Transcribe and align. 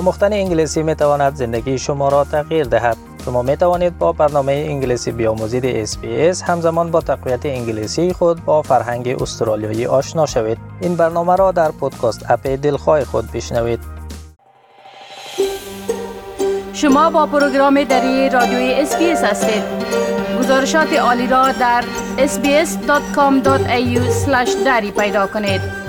آموختن 0.00 0.32
انگلیسی 0.32 0.82
می 0.82 0.94
تواند 0.94 1.34
زندگی 1.34 1.78
شما 1.78 2.08
را 2.08 2.24
تغییر 2.24 2.64
دهد. 2.64 2.96
شما 3.24 3.42
می 3.42 3.56
توانید 3.56 3.98
با 3.98 4.12
برنامه 4.12 4.52
انگلیسی 4.52 5.12
بیاموزید 5.12 5.86
SBS 5.86 6.42
همزمان 6.42 6.90
با 6.90 7.00
تقویت 7.00 7.46
انگلیسی 7.46 8.12
خود 8.12 8.44
با 8.44 8.62
فرهنگ 8.62 9.22
استرالیایی 9.22 9.86
آشنا 9.86 10.26
شوید. 10.26 10.58
این 10.80 10.96
برنامه 10.96 11.36
را 11.36 11.52
در 11.52 11.70
podcast 11.70 12.30
app 12.30 12.46
دلخواه 12.46 13.04
خود 13.04 13.32
بشنوید. 13.32 13.80
شما 16.72 17.10
با 17.10 17.26
پروگرام 17.26 17.84
دری 17.84 18.28
رادیوی 18.28 18.74
SBS 18.74 19.24
هستید. 19.24 19.62
گزارشات 20.38 20.92
عالی 20.92 21.26
را 21.26 21.52
در 21.52 21.84
sbs.com.au 22.18 24.00
دری 24.64 24.90
پیدا 24.90 25.26
کنید. 25.26 25.79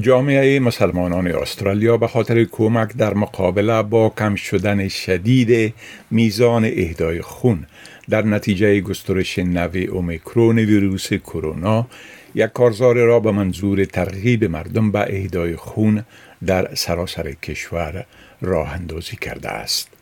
جامعه 0.00 0.60
مسلمانان 0.60 1.26
استرالیا 1.26 1.96
به 1.96 2.06
خاطر 2.08 2.44
کمک 2.44 2.96
در 2.96 3.14
مقابله 3.14 3.82
با 3.82 4.08
کم 4.08 4.34
شدن 4.34 4.88
شدید 4.88 5.74
میزان 6.10 6.64
اهدای 6.64 7.22
خون 7.22 7.66
در 8.10 8.22
نتیجه 8.22 8.80
گسترش 8.80 9.38
نوع 9.38 9.78
اومیکرون 9.78 10.58
ویروس 10.58 11.12
کرونا 11.12 11.86
یک 12.34 12.52
کارزار 12.52 12.96
را 12.96 13.20
به 13.20 13.32
منظور 13.32 13.84
ترغیب 13.84 14.44
مردم 14.44 14.92
به 14.92 15.00
اهدای 15.00 15.56
خون 15.56 16.04
در 16.46 16.74
سراسر 16.74 17.32
کشور 17.32 18.06
راه 18.40 18.72
اندازی 18.72 19.16
کرده 19.16 19.48
است. 19.48 19.95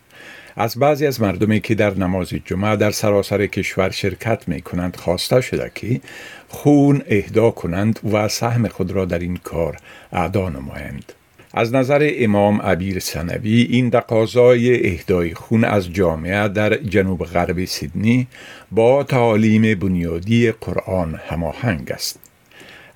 از 0.56 0.78
بعضی 0.78 1.06
از 1.06 1.20
مردمی 1.20 1.60
که 1.60 1.74
در 1.74 1.94
نماز 1.94 2.28
جمعه 2.28 2.76
در 2.76 2.90
سراسر 2.90 3.46
کشور 3.46 3.90
شرکت 3.90 4.48
می 4.48 4.60
کنند 4.60 4.96
خواسته 4.96 5.40
شده 5.40 5.70
که 5.74 6.00
خون 6.48 7.02
اهدا 7.06 7.50
کنند 7.50 8.00
و 8.12 8.28
سهم 8.28 8.68
خود 8.68 8.90
را 8.90 9.04
در 9.04 9.18
این 9.18 9.36
کار 9.36 9.76
اعدا 10.12 10.48
نمایند. 10.48 11.12
از 11.54 11.74
نظر 11.74 12.10
امام 12.14 12.62
عبیر 12.62 12.98
سنوی 12.98 13.62
این 13.70 13.90
تقاضای 13.90 14.87
اهدای 14.92 15.34
خون 15.34 15.64
از 15.64 15.92
جامعه 15.92 16.48
در 16.48 16.76
جنوب 16.76 17.24
غرب 17.24 17.64
سیدنی 17.64 18.26
با 18.73 19.04
تعالیم 19.04 19.79
بنیادی 19.79 20.52
قرآن 20.52 21.20
هماهنگ 21.29 21.92
است. 21.92 22.18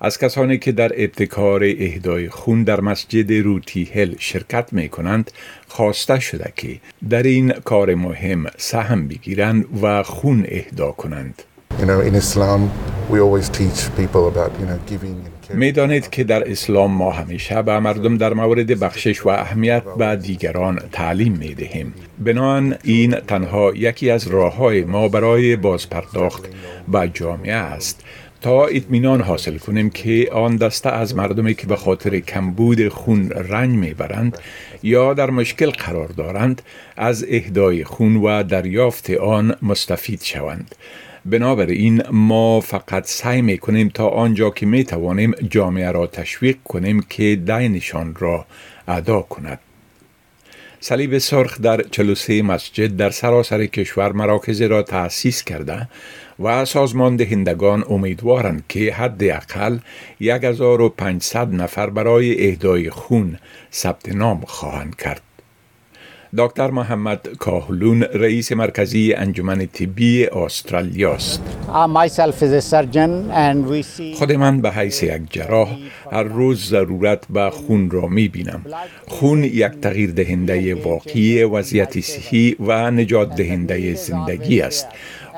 از 0.01 0.17
کسانی 0.17 0.57
که 0.57 0.71
در 0.71 0.91
ابتکار 0.95 1.63
اهدای 1.63 2.29
خون 2.29 2.63
در 2.63 2.81
مسجد 2.81 3.31
روتی 3.33 3.89
هل 3.93 4.15
شرکت 4.19 4.73
می 4.73 4.89
کنند 4.89 5.31
خواسته 5.67 6.19
شده 6.19 6.53
که 6.55 6.79
در 7.09 7.23
این 7.23 7.51
کار 7.51 7.95
مهم 7.95 8.45
سهم 8.57 9.07
بگیرند 9.07 9.65
و 9.83 10.03
خون 10.03 10.45
اهدا 10.49 10.91
کنند. 10.91 11.43
می 15.53 15.71
دانید 15.71 16.09
که 16.09 16.23
در 16.23 16.51
اسلام 16.51 16.91
ما 16.91 17.11
همیشه 17.11 17.61
به 17.61 17.79
مردم 17.79 18.17
در 18.17 18.33
مورد 18.33 18.79
بخشش 18.79 19.25
و 19.25 19.29
اهمیت 19.29 19.83
به 19.97 20.15
دیگران 20.15 20.79
تعلیم 20.91 21.33
می 21.33 21.53
دهیم. 21.53 21.93
بنان 22.19 22.75
این 22.83 23.11
تنها 23.15 23.71
یکی 23.75 24.09
از 24.09 24.27
راه 24.27 24.55
های 24.55 24.83
ما 24.83 25.07
برای 25.07 25.55
بازپرداخت 25.55 26.49
به 26.87 27.11
جامعه 27.13 27.53
است 27.53 28.03
تا 28.41 28.65
اطمینان 28.65 29.21
حاصل 29.21 29.57
کنیم 29.57 29.89
که 29.89 30.29
آن 30.31 30.55
دسته 30.55 30.89
از 30.89 31.15
مردمی 31.15 31.53
که 31.53 31.67
به 31.67 31.75
خاطر 31.75 32.19
کمبود 32.19 32.87
خون 32.87 33.29
رنج 33.29 33.75
می‌برند 33.75 34.37
یا 34.83 35.13
در 35.13 35.29
مشکل 35.29 35.69
قرار 35.69 36.07
دارند 36.07 36.61
از 36.97 37.25
اهدای 37.29 37.83
خون 37.83 38.15
و 38.15 38.43
دریافت 38.43 39.09
آن 39.09 39.55
مستفید 39.61 40.21
شوند. 40.23 40.75
بنابراین 41.25 42.03
ما 42.11 42.59
فقط 42.59 43.05
سعی 43.05 43.41
می 43.41 43.57
کنیم 43.57 43.89
تا 43.89 44.07
آنجا 44.07 44.49
که 44.49 44.65
می 44.65 44.83
توانیم 44.83 45.31
جامعه 45.49 45.91
را 45.91 46.07
تشویق 46.07 46.57
کنیم 46.63 47.01
که 47.09 47.35
دینشان 47.35 48.15
را 48.19 48.45
ادا 48.87 49.21
کند. 49.21 49.59
صلیب 50.81 51.17
سرخ 51.17 51.61
در 51.61 51.81
43 51.81 52.41
مسجد 52.41 52.95
در 52.97 53.09
سراسر 53.09 53.65
کشور 53.65 54.11
مراکز 54.11 54.61
را 54.61 54.81
تأسیس 54.81 55.43
کرده 55.43 55.87
و 56.39 56.65
سازمان 56.65 57.15
دهندگان 57.15 57.83
امیدوارند 57.89 58.63
که 58.69 58.93
حداقل 58.93 59.77
1500 60.21 61.53
نفر 61.53 61.89
برای 61.89 62.49
اهدای 62.49 62.89
خون 62.89 63.39
ثبت 63.73 64.09
نام 64.09 64.41
خواهند 64.41 64.95
کرد. 64.95 65.21
دکتر 66.37 66.71
محمد 66.71 67.27
کاهلون 67.39 68.03
رئیس 68.03 68.51
مرکزی 68.51 69.13
انجمن 69.13 69.65
طبی 69.65 70.25
استرالیا 70.25 71.13
است. 71.13 71.41
خود 74.15 74.31
من 74.31 74.61
به 74.61 74.71
حیث 74.71 75.03
یک 75.03 75.21
جراح 75.29 75.77
هر 76.11 76.23
روز 76.23 76.69
ضرورت 76.69 77.27
به 77.29 77.49
خون 77.49 77.89
را 77.89 78.07
می 78.07 78.27
بینم. 78.27 78.65
خون 79.07 79.43
یک 79.43 79.71
تغییر 79.81 80.11
دهنده 80.11 80.75
واقعی 80.75 81.43
وضعیت 81.43 81.99
صحی 81.99 82.55
و 82.59 82.91
نجات 82.91 83.35
دهنده 83.35 83.95
زندگی 83.95 84.61
است 84.61 84.87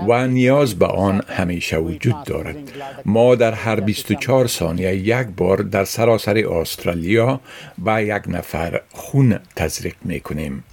و 0.08 0.28
نیاز 0.28 0.76
به 0.76 0.86
آن 0.86 1.22
همیشه 1.28 1.78
وجود 1.78 2.24
دارد 2.26 2.58
ما 3.06 3.36
در 3.36 3.52
هر 3.52 3.80
24 3.80 4.48
ثانیه 4.48 4.96
یک 4.96 5.28
بار 5.38 5.58
در 5.58 5.86
سراسر 5.86 6.38
استرالیا 6.38 7.40
به 7.78 8.04
یک 8.06 8.24
نفر 8.28 8.82
خون 8.94 9.40
تزریق 9.56 9.96
می 10.06 10.20
کنیم 10.20 10.64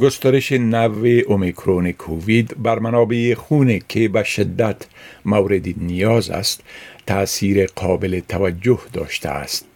گسترش 0.00 0.52
نو 0.52 1.20
اومیکرون 1.26 1.92
کووید 1.92 2.62
بر 2.62 2.78
منابع 2.78 3.34
خون 3.34 3.80
که 3.88 4.08
به 4.08 4.22
شدت 4.22 4.76
مورد 5.24 5.66
نیاز 5.76 6.30
است 6.30 6.60
تأثیر 7.06 7.66
قابل 7.66 8.20
توجه 8.28 8.78
داشته 8.92 9.28
است 9.28 9.66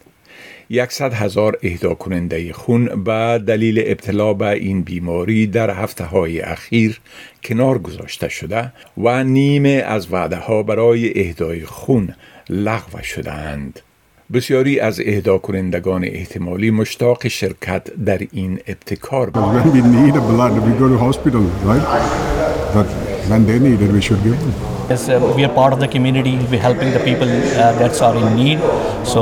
یکصد 0.70 1.12
هزار 1.12 1.58
اهدا 1.62 1.94
کننده 1.94 2.52
خون 2.52 3.04
به 3.04 3.42
دلیل 3.46 3.82
ابتلا 3.86 4.34
به 4.34 4.48
این 4.48 4.82
بیماری 4.82 5.46
در 5.46 5.70
هفته 5.70 6.04
های 6.04 6.40
اخیر 6.40 7.00
کنار 7.44 7.78
گذاشته 7.78 8.28
شده 8.28 8.72
و 8.98 9.24
نیمه 9.24 9.84
از 9.86 10.12
وعده 10.12 10.36
ها 10.36 10.62
برای 10.62 11.20
اهدای 11.26 11.64
خون 11.64 12.14
لغو 12.50 13.02
شدهاند. 13.02 13.80
بسیاری 14.34 14.80
از 14.80 15.00
اهدا 15.06 15.38
کنندگان 15.38 16.04
احتمالی 16.04 16.70
مشتاق 16.70 17.28
شرکت 17.28 17.82
در 18.06 18.20
این 18.32 18.60
ابتکار 18.66 19.30
them. 24.40 24.52
Yes, 24.90 25.08
uh, 25.08 25.32
we 25.36 25.42
are 25.46 25.54
part 25.60 25.72
of 25.72 25.80
the 25.84 25.88
community. 25.88 26.36
We're 26.50 26.66
helping 26.70 26.90
the 26.96 27.02
people 27.08 27.28
uh, 27.28 27.72
that 27.80 28.02
are 28.06 28.16
in 28.22 28.28
need. 28.42 28.58
So 29.12 29.20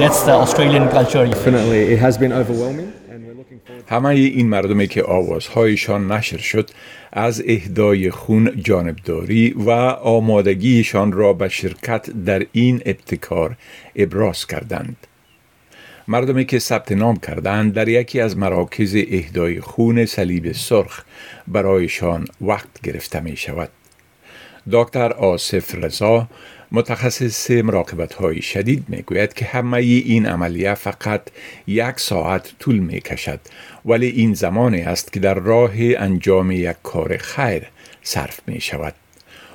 that's 0.00 0.20
the 0.28 0.34
Australian 0.44 0.88
culture. 0.96 1.24
Definitely, 1.26 1.82
it 1.94 2.00
has 2.06 2.14
been 2.22 2.32
overwhelming. 2.40 2.88
همه 3.88 4.08
این 4.08 4.48
مردمی 4.48 4.86
که 4.86 5.02
آوازهایشان 5.02 6.12
نشر 6.12 6.36
شد 6.36 6.70
از 7.12 7.42
اهدای 7.46 8.10
خون 8.10 8.62
جانبداری 8.62 9.50
و 9.50 9.70
آمادگیشان 9.70 11.12
را 11.12 11.32
به 11.32 11.48
شرکت 11.48 12.10
در 12.10 12.46
این 12.52 12.82
ابتکار 12.86 13.56
ابراز 13.96 14.46
کردند. 14.46 14.96
مردمی 16.08 16.44
که 16.44 16.58
ثبت 16.58 16.92
نام 16.92 17.16
کردند 17.16 17.74
در 17.74 17.88
یکی 17.88 18.20
از 18.20 18.36
مراکز 18.36 18.96
اهدای 19.10 19.60
خون 19.60 20.06
صلیب 20.06 20.52
سرخ 20.52 21.04
برایشان 21.48 22.24
وقت 22.40 22.80
گرفته 22.82 23.20
می 23.20 23.36
شود. 23.36 23.70
دکتر 24.72 25.12
آصف 25.12 25.74
رضا 25.74 26.28
متخصص 26.72 27.50
مراقبت 27.50 28.14
های 28.14 28.42
شدید 28.42 28.84
می 28.88 29.02
گوید 29.02 29.32
که 29.32 29.44
همه 29.44 29.76
این 29.76 30.26
عملیه 30.26 30.74
فقط 30.74 31.22
یک 31.66 32.00
ساعت 32.00 32.52
طول 32.58 32.78
می 32.78 33.00
کشد 33.00 33.40
ولی 33.84 34.06
این 34.06 34.34
زمانی 34.34 34.80
است 34.80 35.12
که 35.12 35.20
در 35.20 35.34
راه 35.34 35.72
انجام 35.76 36.50
یک 36.50 36.76
کار 36.82 37.16
خیر 37.16 37.62
صرف 38.02 38.40
می 38.46 38.60
شود. 38.60 38.94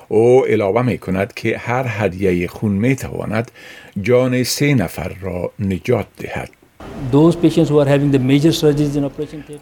او 0.08 0.44
علاوه 0.44 0.82
می 0.82 0.98
کند 0.98 1.34
که 1.34 1.58
هر 1.58 1.84
هدیه 1.88 2.48
خون 2.48 2.72
می 2.72 2.96
تواند 2.96 3.50
جان 4.02 4.42
سه 4.42 4.74
نفر 4.74 5.16
را 5.20 5.52
نجات 5.58 6.06
دهد. 6.18 6.50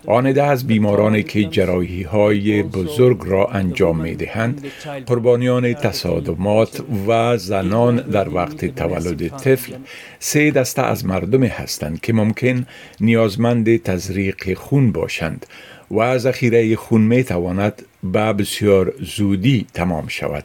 آنده 0.07 0.43
از 0.43 0.67
بیمارانی 0.67 1.23
که 1.23 1.45
جراحی 1.45 2.03
های 2.03 2.63
بزرگ 2.63 3.19
را 3.25 3.47
انجام 3.47 4.01
می 4.01 4.15
دهند 4.15 4.67
قربانیان 5.07 5.75
تصادمات 5.75 6.83
و 7.09 7.37
زنان 7.37 7.97
در 7.97 8.29
وقت 8.29 8.65
تولد 8.65 9.29
طفل 9.29 9.73
سه 10.19 10.51
دسته 10.51 10.83
از 10.83 11.07
مردمی 11.07 11.47
هستند 11.47 12.01
که 12.01 12.13
ممکن 12.13 12.67
نیازمند 13.01 13.83
تزریق 13.83 14.55
خون 14.55 14.93
باشند 14.93 15.47
و 15.91 16.19
ذخیره 16.19 16.77
خون 16.77 17.01
می 17.01 17.25
تواند 17.25 17.83
به 18.03 18.33
بسیار 18.33 18.93
زودی 19.01 19.67
تمام 19.75 20.09
شود. 20.09 20.45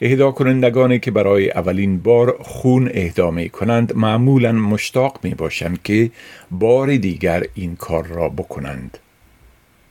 اهدا 0.00 0.30
کنندگانی 0.30 0.98
که 0.98 1.10
برای 1.10 1.50
اولین 1.50 1.98
بار 1.98 2.36
خون 2.40 2.90
اهدا 2.94 3.30
می 3.30 3.48
کنند 3.48 3.96
معمولا 3.96 4.52
مشتاق 4.52 5.18
می 5.22 5.34
باشند 5.34 5.82
که 5.82 6.10
بار 6.50 6.96
دیگر 6.96 7.42
این 7.54 7.76
کار 7.76 8.06
را 8.06 8.28
بکنند. 8.28 8.98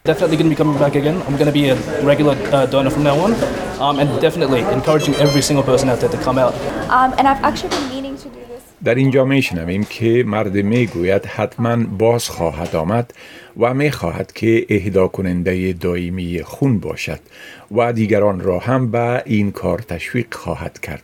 Definitely 0.05 0.37
going 0.37 0.49
to 0.49 0.55
be 0.55 0.55
coming 0.55 0.79
back 0.79 0.95
again. 0.95 1.17
I'm 1.27 1.35
going 1.41 1.51
to 1.53 1.57
be 1.61 1.67
a 1.67 1.75
regular 2.11 2.35
uh, 2.53 2.65
donor 2.65 2.89
from 2.89 3.03
now 3.03 3.17
on, 3.25 3.31
um, 3.83 3.99
and 3.99 4.07
definitely 4.21 4.61
encouraging 4.77 5.13
every 5.15 5.41
single 5.41 5.65
person 5.71 5.89
out 5.89 5.99
there 5.99 6.13
to 6.15 6.21
come 6.27 6.37
out. 6.37 6.53
Um, 6.95 7.09
and 7.17 7.27
I've 7.27 7.43
actually 7.49 7.71
been 7.75 7.96
در 8.83 8.95
اینجا 8.95 9.25
می 9.25 9.41
شنویم 9.41 9.83
که 9.83 10.23
مرد 10.27 10.55
می 10.55 10.87
گوید 10.87 11.25
حتما 11.25 11.75
باز 11.75 12.29
خواهد 12.29 12.75
آمد 12.75 13.13
و 13.59 13.73
می 13.73 13.91
خواهد 13.91 14.31
که 14.33 14.65
اهدا 14.69 15.07
کننده 15.07 15.73
دائمی 15.73 16.41
خون 16.43 16.79
باشد 16.79 17.19
و 17.71 17.93
دیگران 17.93 18.39
را 18.39 18.59
هم 18.59 18.91
به 18.91 19.23
این 19.25 19.51
کار 19.51 19.79
تشویق 19.79 20.33
خواهد 20.33 20.79
کرد 20.79 21.03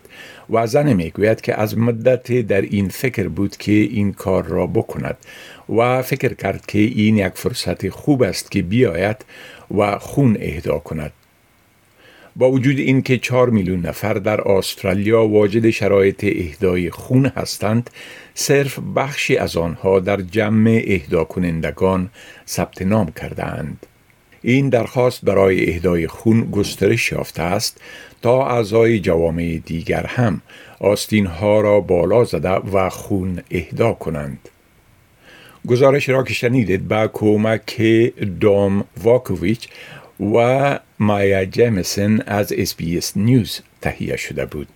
و 0.50 0.68
زن 0.68 0.94
می 0.94 1.10
گوید 1.10 1.42
که 1.42 1.60
از 1.60 1.78
مدت 1.78 2.32
در 2.42 2.62
این 2.62 2.90
فکر 2.90 3.28
بود 3.28 3.58
که 3.58 3.72
این 3.72 4.14
کار 4.14 4.44
را 4.44 4.68
بکند 4.68 5.18
و 5.70 6.02
فکر 6.02 6.34
کرد 6.34 6.66
که 6.66 6.80
این 6.80 7.18
یک 7.18 7.34
فرصت 7.36 7.90
خوب 7.90 8.24
است 8.24 8.52
که 8.52 8.62
بیاید 8.62 9.26
و 9.78 10.00
خون 10.00 10.38
اهدا 10.40 10.80
کند. 10.80 11.12
با 12.36 12.52
وجود 12.52 12.80
اینکه 12.80 13.18
4 13.18 13.50
میلیون 13.50 13.86
نفر 13.86 14.14
در 14.14 14.42
استرالیا 14.42 15.28
واجد 15.28 15.70
شرایط 15.70 16.24
اهدای 16.24 16.90
خون 16.90 17.26
هستند 17.26 17.90
صرف 18.34 18.80
بخشی 18.96 19.38
از 19.38 19.58
آنها 19.58 20.00
در 20.00 20.22
جمع 20.22 20.82
اهدا 20.88 21.24
کنندگان 21.24 22.10
ثبت 22.48 22.82
نام 22.82 23.12
کردند 23.12 23.86
این 24.42 24.70
درخواست 24.70 25.26
برای 25.26 25.70
اهدای 25.70 26.08
خون 26.08 26.52
گسترش 26.52 27.12
یافته 27.12 27.44
است 27.44 27.82
تا 28.22 28.48
اعضای 28.48 29.00
جوامع 29.00 29.60
دیگر 29.66 30.06
هم 30.06 30.42
آستین 30.80 31.26
ها 31.26 31.62
را 31.62 31.80
بالا 31.80 32.24
زده 32.24 32.50
و 32.50 32.90
خون 32.90 33.42
اهدا 33.52 33.94
کنند. 33.94 34.50
گزارش 35.68 36.10
را 36.10 36.24
که 36.24 36.34
شنیدید 36.34 36.88
با 36.88 37.08
کمک 37.08 37.82
دام 38.42 38.84
واکوویچ 39.04 39.68
و 40.20 40.80
مایا 41.04 41.46
جیمسن 41.46 42.22
از 42.28 42.54
SBS 42.54 43.18
News 43.18 43.60
تهیه 43.82 44.18
شده 44.18 44.46
بود. 44.46 44.68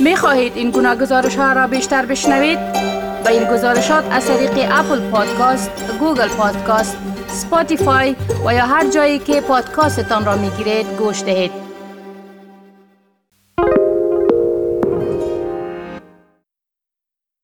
می 0.00 0.16
خواهید 0.16 0.52
این 0.56 0.70
گونه 0.70 0.96
گزارش 0.96 1.36
ها 1.36 1.52
را 1.52 1.66
بیشتر 1.66 2.06
بشنوید؟ 2.06 2.58
با 3.24 3.30
این 3.30 3.44
گزارشات 3.44 4.04
از 4.10 4.26
طریق 4.26 4.50
Apple 4.70 5.10
Podcast، 5.10 5.70
Google 6.00 6.28
Podcast، 6.28 6.96
Spotify 7.28 8.16
و 8.46 8.54
یا 8.54 8.66
هر 8.66 8.90
جایی 8.90 9.18
که 9.18 9.40
پادکاستتان 9.40 10.24
را 10.24 10.36
می 10.36 10.50
گیرید 10.50 10.86
گوش 10.98 11.22
دهید. 11.22 11.63